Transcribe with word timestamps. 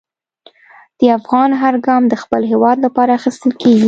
د 0.99 1.01
افغان 1.17 1.49
هر 1.61 1.75
ګام 1.85 2.03
د 2.07 2.13
خپل 2.23 2.41
هېواد 2.51 2.77
لپاره 2.85 3.11
اخیستل 3.19 3.51
کېږي. 3.61 3.79